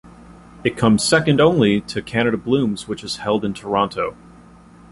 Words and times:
It 0.63 0.77
comes 0.77 1.03
second 1.03 1.39
only 1.39 1.79
to 1.81 2.01
Canada 2.01 2.35
Blooms 2.35 2.87
which 2.87 3.03
is 3.03 3.17
held 3.17 3.45
in 3.45 3.53
Toronto. 3.53 4.17